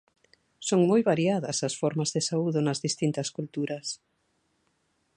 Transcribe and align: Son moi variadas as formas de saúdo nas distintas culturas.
Son 0.67 0.81
moi 0.89 1.01
variadas 1.11 1.57
as 1.67 1.77
formas 1.81 2.09
de 2.15 2.21
saúdo 2.29 2.59
nas 2.63 2.81
distintas 2.87 3.27
culturas. 3.37 3.87